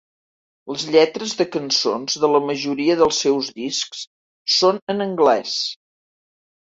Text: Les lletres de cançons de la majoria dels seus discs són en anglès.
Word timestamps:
Les 0.71 0.85
lletres 0.93 1.35
de 1.41 1.45
cançons 1.55 2.17
de 2.23 2.29
la 2.35 2.41
majoria 2.47 2.95
dels 3.03 3.21
seus 3.25 3.53
discs 3.61 4.01
són 4.59 4.81
en 4.95 5.05
anglès. 5.07 5.55